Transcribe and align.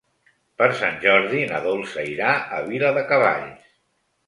Per 0.61 0.69
Sant 0.79 0.97
Jordi 1.03 1.43
na 1.51 1.59
Dolça 1.67 2.07
irà 2.15 2.33
a 2.59 2.65
Viladecavalls. 2.73 3.73